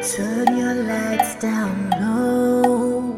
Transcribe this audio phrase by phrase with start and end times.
[0.00, 3.12] Turn your lights down low.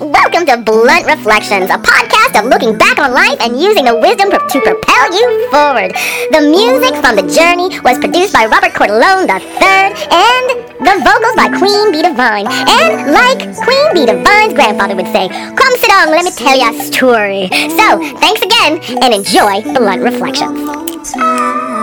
[0.00, 4.30] Welcome to Blunt Reflections, a podcast of looking back on life and using the wisdom
[4.30, 5.92] to propel you forward.
[6.32, 10.46] The music from The Journey was produced by Robert Corleone III, and
[10.80, 12.48] the vocals by Queen Bee Divine.
[12.48, 16.72] And like Queen Bee Divine's grandfather would say, Come sit down, let me tell you
[16.72, 17.52] a story.
[17.76, 21.73] So, thanks again, and enjoy Blunt Reflections.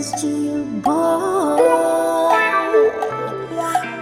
[0.00, 1.58] To you, boy.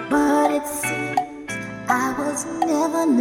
[0.08, 1.52] But it seems
[1.88, 3.20] I was never.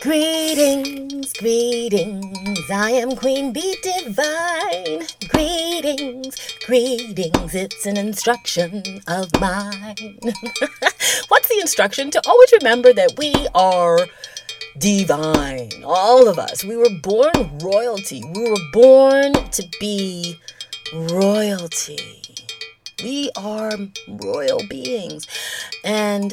[0.00, 5.06] Greetings, greetings, I am Queen Bee Divine.
[5.28, 9.96] Greetings, greetings, it's an instruction of mine.
[11.28, 12.10] What's the instruction?
[12.10, 13.98] To always remember that we are
[14.78, 15.70] divine.
[15.82, 16.62] All of us.
[16.62, 18.22] We were born royalty.
[18.34, 20.38] We were born to be
[20.92, 22.22] royalty.
[23.02, 23.72] We are
[24.08, 25.26] royal beings.
[25.84, 26.32] And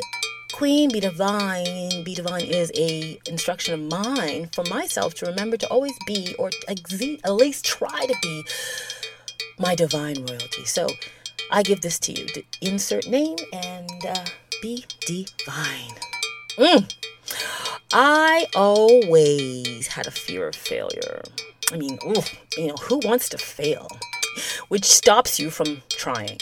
[0.54, 5.68] Queen Be Divine, Be Divine is a instruction of mine for myself to remember to
[5.68, 8.44] always be, or at least try to be,
[9.58, 10.66] my divine royalty.
[10.66, 10.88] So
[11.52, 12.28] I give this to you.
[12.62, 14.26] insert name and uh,
[14.62, 15.94] be divine.
[16.58, 16.94] Mm.
[17.94, 21.24] I always had a fear of failure.
[21.72, 21.98] I mean,
[22.58, 23.88] you know, who wants to fail?
[24.68, 26.40] Which stops you from trying,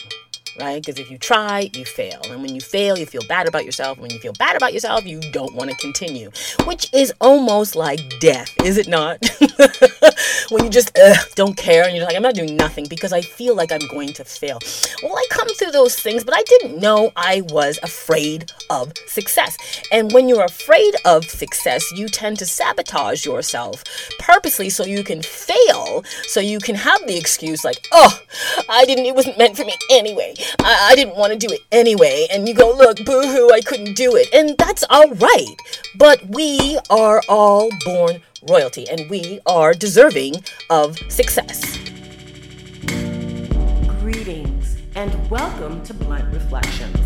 [0.60, 0.82] right?
[0.82, 2.20] Because if you try, you fail.
[2.30, 3.98] And when you fail, you feel bad about yourself.
[3.98, 6.32] When you feel bad about yourself, you don't want to continue,
[6.66, 9.20] which is almost like death, is it not?
[10.50, 13.22] when you just uh, don't care and you're like, I'm not doing nothing because I
[13.22, 14.60] feel like I'm going to fail.
[15.04, 19.58] Well, I come through those things, but I didn't know I was afraid of success.
[19.92, 23.84] And when you're afraid of success, you tend to sabotage yourself
[24.20, 28.20] purposely so you can fail, so you can have the excuse like, oh,
[28.70, 30.34] I didn't, it wasn't meant for me anyway.
[30.60, 32.28] I, I didn't want to do it anyway.
[32.32, 34.28] And you go, look, boo hoo, I couldn't do it.
[34.34, 35.56] And that's all right.
[35.96, 40.36] But we are all born royalty and we are deserving
[40.70, 41.87] of success.
[44.98, 46.98] And welcome to Blunt Reflections.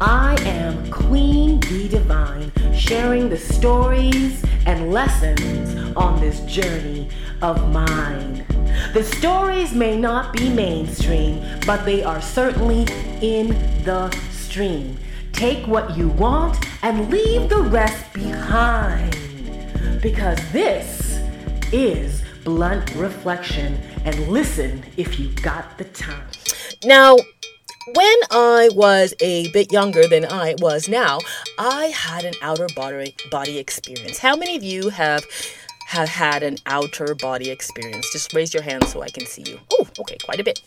[0.00, 7.08] I am Queen Bee Divine, sharing the stories and lessons on this journey
[7.42, 8.44] of mine.
[8.94, 12.84] The stories may not be mainstream, but they are certainly
[13.22, 13.50] in
[13.84, 14.98] the stream.
[15.32, 19.16] Take what you want and leave the rest behind.
[20.02, 21.20] Because this
[21.70, 26.26] is Blunt Reflection, and listen if you got the time.
[26.84, 27.16] Now,
[27.94, 31.18] when I was a bit younger than I was now,
[31.58, 34.18] I had an outer body experience.
[34.18, 35.24] How many of you have
[35.86, 38.10] have had an outer body experience?
[38.12, 39.60] Just raise your hand so I can see you.
[39.72, 40.60] Oh, okay, quite a bit.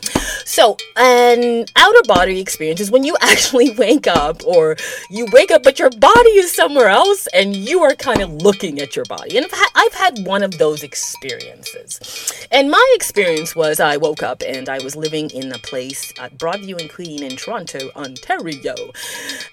[0.46, 4.76] So, an outer body experience is when you actually wake up or
[5.10, 8.80] you wake up but your body is somewhere else and you are kind of looking
[8.80, 9.36] at your body.
[9.36, 12.46] And I've had, I've had one of those experiences.
[12.50, 16.38] And my experience was I woke up and I was living in a place at
[16.38, 18.74] Broadview and Queen in Toronto, Ontario.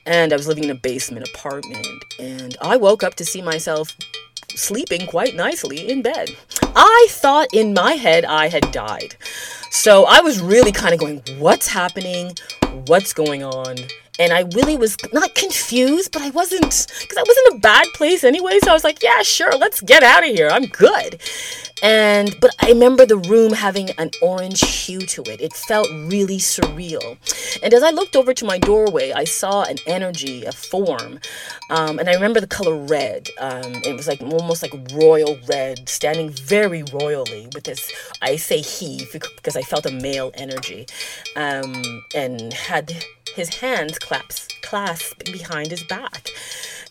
[0.06, 2.06] And I was living in a basement apartment.
[2.20, 3.96] And I woke up to see myself
[4.56, 6.36] sleeping quite nicely in bed.
[6.76, 9.16] I thought in my head I had died.
[9.72, 12.34] So I was really kind of going, what's happening?
[12.86, 13.76] What's going on?
[14.20, 17.86] And I really was not confused, but I wasn't, because I was in a bad
[17.94, 18.60] place anyway.
[18.64, 20.50] So I was like, yeah, sure, let's get out of here.
[20.52, 21.22] I'm good.
[21.84, 25.42] And, but I remember the room having an orange hue to it.
[25.42, 27.18] It felt really surreal.
[27.62, 31.20] And as I looked over to my doorway, I saw an energy, a form.
[31.70, 33.30] Um, and I remember the color red.
[33.40, 37.92] Um, it was like almost like royal red, standing very royally with this,
[38.22, 40.88] I say he because I felt a male energy.
[41.36, 43.06] Um, and had
[43.36, 46.30] his hands clasped, clasped behind his back.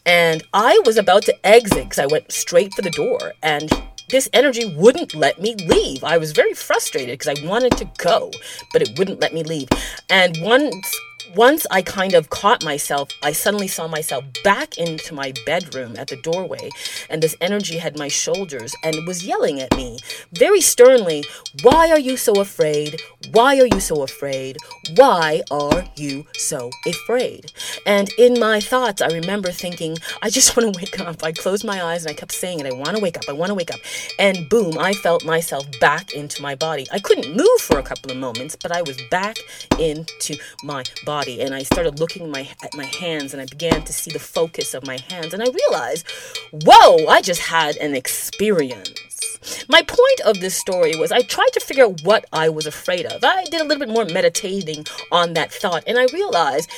[0.05, 3.33] And I was about to exit because I went straight for the door.
[3.43, 3.71] And
[4.09, 6.05] this energy wouldn't let me leave.
[6.05, 8.31] I was very frustrated because I wanted to go,
[8.73, 9.69] but it wouldn't let me leave.
[10.09, 10.97] And once
[11.35, 16.09] once I kind of caught myself, I suddenly saw myself back into my bedroom at
[16.09, 16.71] the doorway,
[17.11, 19.99] and this energy had my shoulders and was yelling at me
[20.33, 21.25] very sternly,
[21.63, 23.01] Why are you so afraid?
[23.33, 24.57] Why are you so afraid?
[24.95, 27.53] Why are you so afraid?
[27.85, 31.23] And in my thoughts, I remember thinking, I just want to wake up.
[31.23, 33.33] I closed my eyes and I kept saying it, I want to wake up, I
[33.33, 33.81] want to wake up.
[34.19, 36.87] And boom, I felt myself back into my body.
[36.93, 39.37] I couldn't move for a couple of moments, but I was back
[39.79, 43.93] into my body and I started looking my, at my hands and I began to
[43.93, 46.07] see the focus of my hands and I realized,
[46.53, 49.67] whoa, I just had an experience.
[49.69, 53.07] My point of this story was I tried to figure out what I was afraid
[53.07, 53.25] of.
[53.25, 56.71] I did a little bit more meditating on that thought, and I realized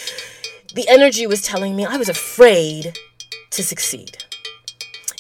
[0.75, 2.97] the energy was telling me I was afraid
[3.51, 4.25] to succeed.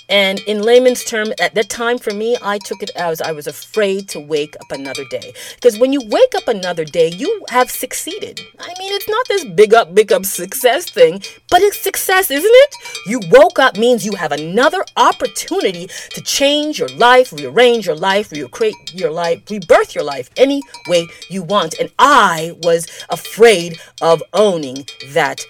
[0.08, 3.46] And in layman's term, at that time for me, I took it as I was
[3.46, 5.34] afraid to wake up another day.
[5.55, 8.40] Because when you wake up another day, you have succeeded.
[8.58, 12.50] I mean, it's not this big up, big up success thing, but it's success, isn't
[12.50, 12.75] it?
[13.06, 18.32] You woke up means you have another opportunity to change your life, rearrange your life,
[18.32, 21.78] recreate your life, rebirth your life any way you want.
[21.78, 25.40] And I was afraid of owning that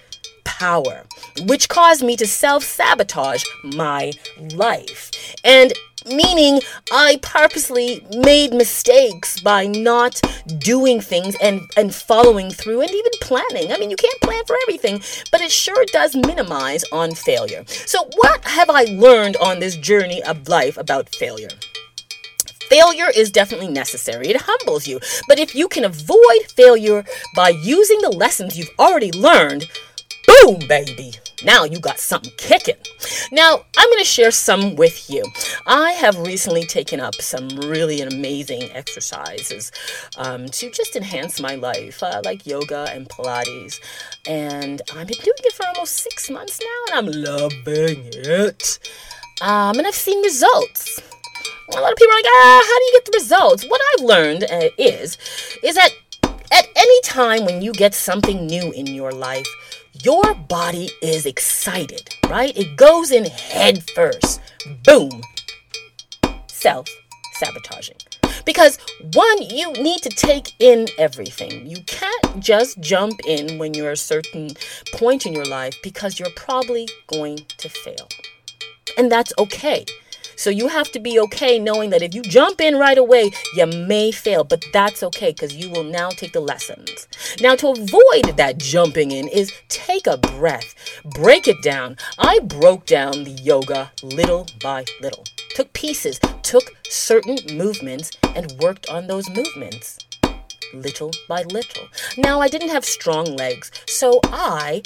[0.59, 1.05] power,
[1.43, 4.13] which caused me to self sabotage my
[4.55, 5.11] life.
[5.45, 5.73] And
[6.07, 6.61] meaning
[6.91, 10.21] I purposely made mistakes by not
[10.59, 13.73] doing things and, and following through and even planning.
[13.73, 15.01] I mean, you can't plan for everything,
[15.31, 17.65] but it sure does minimize on failure.
[17.67, 21.51] So, what have I learned on this journey of life about failure?
[22.69, 24.29] Failure is definitely necessary.
[24.29, 25.01] It humbles you.
[25.27, 27.05] But if you can avoid failure
[27.35, 29.67] by using the lessons you've already learned,
[30.29, 31.15] Boom, baby.
[31.43, 32.77] Now you got something kicking.
[33.33, 35.25] Now, I'm going to share some with you.
[35.67, 39.73] I have recently taken up some really amazing exercises
[40.17, 43.81] um, to just enhance my life, uh, like yoga and Pilates.
[44.27, 48.79] And I've been doing it for almost six months now, and I'm loving it.
[49.41, 51.01] Um, and I've seen results.
[51.71, 53.65] A lot of people are like, ah, how do you get the results?
[53.69, 55.17] What I've learned uh, is,
[55.63, 55.91] is that
[56.51, 59.47] at any time when you get something new in your life,
[60.05, 62.57] your body is excited, right?
[62.57, 64.41] It goes in head first.
[64.85, 65.23] Boom.
[66.47, 66.89] Self
[67.35, 67.97] sabotaging.
[68.45, 68.79] Because
[69.13, 71.67] one, you need to take in everything.
[71.67, 74.51] You can't just jump in when you're a certain
[74.95, 78.09] point in your life because you're probably going to fail.
[78.97, 79.85] And that's okay.
[80.39, 83.67] So you have to be okay knowing that if you jump in right away, you
[83.67, 87.09] may fail, but that's okay because you will now take the lessons.
[87.41, 91.97] Now, to avoid that jumping in is take a breath, break it down.
[92.19, 95.25] I broke down the yoga little by little,
[95.57, 99.99] took pieces, took certain movements, and worked on those movements
[100.73, 101.89] little by little.
[102.17, 104.83] Now, I didn't have strong legs, so I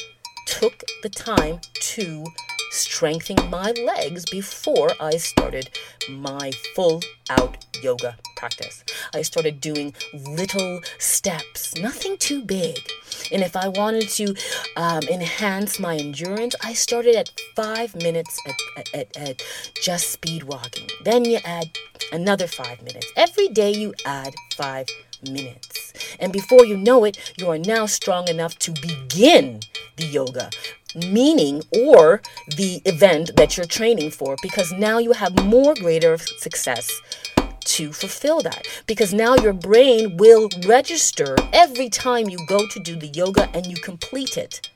[0.46, 2.24] took the time to
[2.70, 5.68] strengthen my legs before I started
[6.08, 8.82] my full out yoga practice.
[9.14, 12.78] I started doing little steps, nothing too big.
[13.30, 14.34] And if I wanted to
[14.76, 19.42] um, enhance my endurance, I started at five minutes at, at, at
[19.82, 20.88] just speed walking.
[21.04, 21.66] Then you add
[22.10, 23.06] another five minutes.
[23.16, 25.11] Every day you add five minutes.
[26.18, 29.60] And before you know it, you are now strong enough to begin
[29.96, 30.50] the yoga
[30.94, 32.20] meaning or
[32.56, 37.00] the event that you're training for because now you have more greater success
[37.64, 42.96] to fulfill that because now your brain will register every time you go to do
[42.96, 44.68] the yoga and you complete it.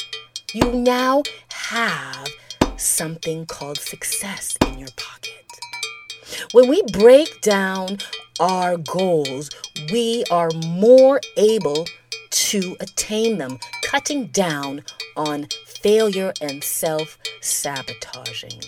[0.55, 2.29] You now have
[2.77, 5.33] something called success in your pocket.
[6.53, 7.99] When we break down
[8.41, 9.51] our goals,
[9.93, 11.87] we are more able
[12.31, 14.83] to attain them, cutting down
[15.17, 18.61] on failure and self sabotaging.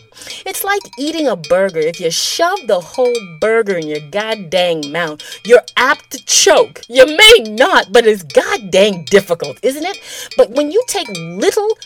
[0.47, 1.81] It's like eating a burger.
[1.81, 6.83] If you shove the whole burger in your goddamn mouth, you're apt to choke.
[6.89, 9.99] You may not, but it's goddamn difficult, isn't it?
[10.37, 11.77] But when you take little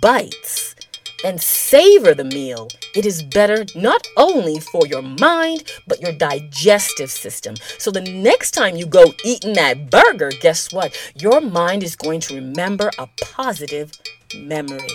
[0.00, 0.71] bites,
[1.24, 2.68] and savor the meal.
[2.94, 7.54] It is better not only for your mind, but your digestive system.
[7.78, 10.96] So the next time you go eating that burger, guess what?
[11.14, 13.92] Your mind is going to remember a positive
[14.34, 14.88] memory.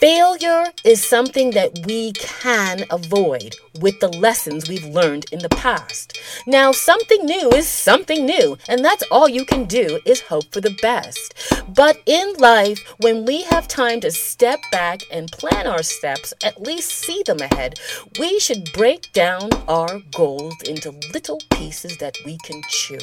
[0.00, 6.18] Failure is something that we can avoid with the lessons we've learned in the past.
[6.46, 10.60] Now, something new is something new, and that's all you can do is hope for
[10.60, 11.32] the best.
[11.74, 16.60] But in life, when we have time to step back and plan our steps, at
[16.60, 17.80] least see them ahead,
[18.20, 22.98] we should break down our goals into little pieces that we can chew.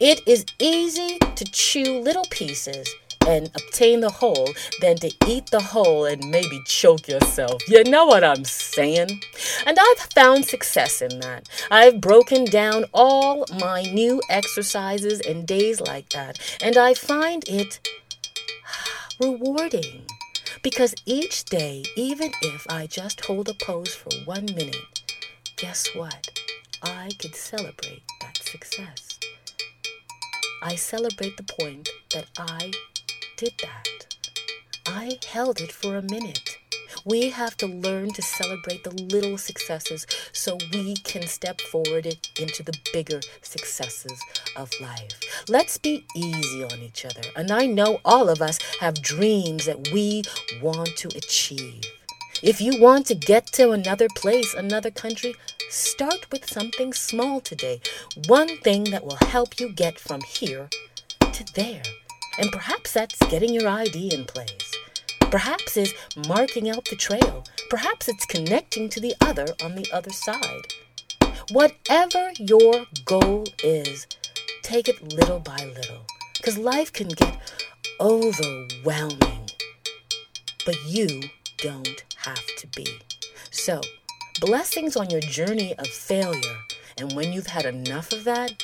[0.00, 2.88] It is easy to chew little pieces
[3.26, 4.48] and obtain the whole
[4.80, 7.60] than to eat the whole and maybe choke yourself.
[7.68, 9.20] You know what I'm saying?
[9.66, 11.48] And I've found success in that.
[11.70, 17.80] I've broken down all my new exercises and days like that, and I find it
[19.20, 20.06] rewarding.
[20.62, 25.14] Because each day, even if I just hold a pose for one minute,
[25.56, 26.28] guess what?
[26.82, 29.18] I could celebrate that success.
[30.62, 32.72] I celebrate the point that I
[33.36, 34.16] did that.
[34.86, 36.56] I held it for a minute.
[37.04, 42.06] We have to learn to celebrate the little successes so we can step forward
[42.40, 44.18] into the bigger successes
[44.56, 45.20] of life.
[45.48, 47.20] Let's be easy on each other.
[47.36, 50.22] And I know all of us have dreams that we
[50.62, 51.82] want to achieve.
[52.42, 55.34] If you want to get to another place, another country,
[55.68, 57.80] start with something small today.
[58.28, 60.68] One thing that will help you get from here
[61.20, 61.82] to there.
[62.38, 64.74] And perhaps that's getting your ID in place.
[65.30, 65.94] Perhaps is
[66.28, 67.44] marking out the trail.
[67.70, 70.66] Perhaps it's connecting to the other on the other side.
[71.50, 74.06] Whatever your goal is,
[74.62, 76.06] take it little by little.
[76.36, 77.38] Because life can get
[78.00, 79.50] overwhelming.
[80.64, 81.22] But you
[81.58, 82.86] don't have to be.
[83.50, 83.80] So,
[84.40, 86.58] blessings on your journey of failure.
[86.98, 88.62] And when you've had enough of that,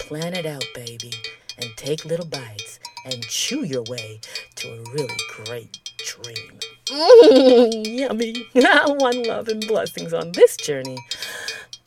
[0.00, 1.12] plan it out, baby,
[1.58, 4.20] and take little bites and chew your way
[4.56, 6.58] to a really great dream.
[6.88, 8.34] Mm, yummy.
[8.98, 10.98] One love and blessings on this journey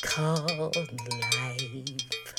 [0.01, 2.34] called life.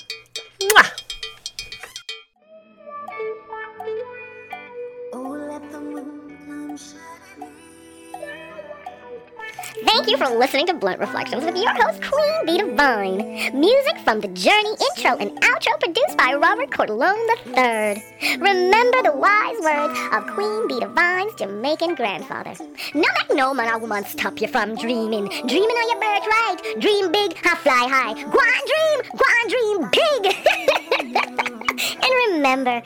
[9.85, 13.19] Thank you for listening to Blunt Reflections with your host, Queen Bee Divine.
[13.59, 18.03] Music from The Journey intro and outro produced by Robert Corleone III.
[18.39, 22.55] Remember the wise words of Queen Bee Divine's Jamaican grandfather.
[22.95, 25.29] No make no man or woman stop you from dreaming.
[25.47, 26.81] Dreaming on your birthright.
[26.81, 28.15] Dream big, ha fly high.
[28.15, 30.37] Go on dream, go on dream big.
[32.03, 32.83] and remember,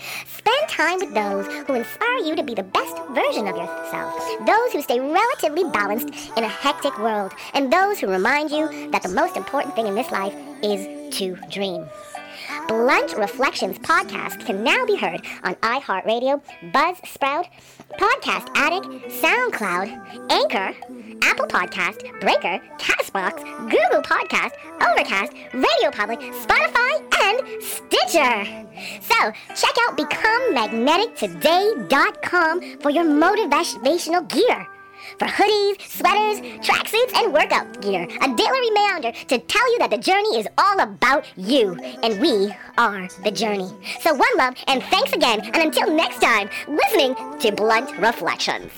[0.61, 4.15] spend time with those who inspire you to be the best version of yourself.
[4.47, 7.33] Those who stay relatively balanced in a hectic world.
[7.55, 11.37] And those who remind you that the most important thing in this life is to
[11.51, 11.87] dream.
[12.69, 17.47] Blunt Reflections podcast can now be heard on iHeartRadio, Buzzsprout,
[17.99, 18.87] Podcast Addict,
[19.23, 20.75] SoundCloud, Anchor,
[21.23, 27.10] Apple Podcast, Breaker, Castbox, Google Podcast, Overcast, Radio Public, Spotify,
[27.61, 28.45] Stitcher.
[29.01, 34.67] So check out BecomeMagneticToday.com for your motivational gear
[35.19, 38.05] for hoodies, sweaters, tracksuits, and workout gear.
[38.05, 42.53] A daily reminder to tell you that the journey is all about you, and we
[42.79, 43.71] are the journey.
[44.01, 48.71] So one love, and thanks again, and until next time, listening to Blunt Reflections.